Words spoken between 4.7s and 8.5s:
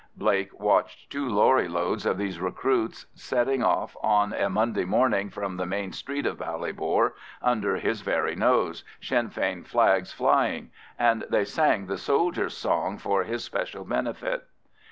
morning from the main street of Ballybor under his very